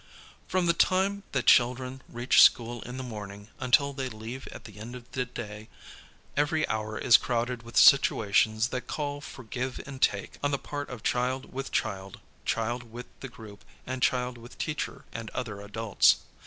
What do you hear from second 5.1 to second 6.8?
the day, every